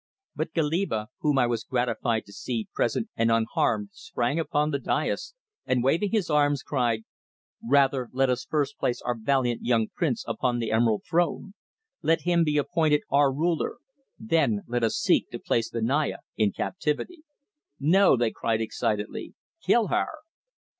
But 0.35 0.51
Goliba, 0.55 1.09
whom 1.19 1.37
I 1.37 1.45
was 1.45 1.63
gratified 1.63 2.25
to 2.25 2.33
see 2.33 2.67
present 2.73 3.09
and 3.15 3.29
unharmed, 3.29 3.89
sprang 3.91 4.39
upon 4.39 4.71
the 4.71 4.79
daïs, 4.79 5.35
and 5.63 5.83
waving 5.83 6.09
his 6.09 6.27
arms, 6.27 6.63
cried: 6.63 7.03
"Rather 7.63 8.09
let 8.11 8.27
us 8.27 8.43
first 8.49 8.79
place 8.79 8.99
our 9.03 9.15
valiant 9.15 9.61
young 9.61 9.89
prince 9.95 10.25
upon 10.27 10.57
the 10.57 10.71
Emerald 10.71 11.03
Throne. 11.07 11.53
Let 12.01 12.21
him 12.21 12.43
be 12.43 12.57
appointed 12.57 13.01
our 13.11 13.31
ruler; 13.31 13.77
then 14.17 14.63
let 14.67 14.83
us 14.83 14.95
seek 14.95 15.29
to 15.29 15.37
place 15.39 15.69
the 15.69 15.83
Naya 15.83 16.17
in 16.35 16.51
captivity." 16.51 17.21
"No," 17.79 18.17
they 18.17 18.31
cried 18.31 18.59
excitedly. 18.59 19.35
"Kill 19.63 19.89
her!" 19.89 20.07